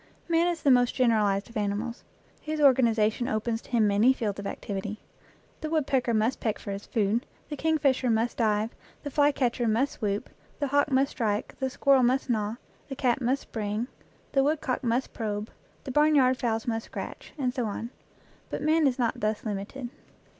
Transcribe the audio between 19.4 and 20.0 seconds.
limited.